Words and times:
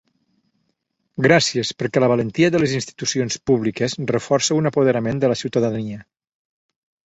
Gràcies, 1.25 1.73
perquè 1.81 2.03
la 2.03 2.09
valentia 2.13 2.49
de 2.57 2.63
les 2.65 2.75
institucions 2.79 3.39
públiques 3.53 3.99
reforça 4.15 4.61
un 4.63 4.73
apoderament 4.73 5.25
de 5.25 5.33
la 5.35 5.41
ciutadania. 5.45 6.03